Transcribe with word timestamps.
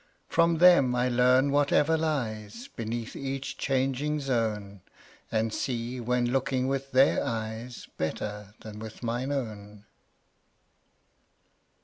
From 0.27 0.57
them 0.57 0.95
I 0.95 1.09
learn 1.09 1.51
whatever 1.51 1.95
lies 1.95 2.69
Beneath 2.69 3.15
each 3.15 3.55
changing 3.59 4.19
zone, 4.19 4.81
And 5.31 5.53
see, 5.53 5.99
when 5.99 6.25
looking 6.25 6.67
with 6.67 6.91
their 6.91 7.23
eyes, 7.23 7.87
35 7.97 7.97
Better 7.99 8.53
than 8.61 8.79
with 8.79 9.03
mine 9.03 9.31
own. 9.31 9.85